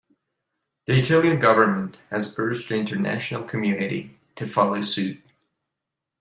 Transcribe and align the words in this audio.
The 0.87 0.97
Italian 0.97 1.37
government 1.39 1.99
has 2.09 2.33
urged 2.39 2.69
the 2.69 2.75
international 2.75 3.43
community 3.43 4.17
to 4.33 4.47
follow 4.47 4.81
suit. 4.81 5.21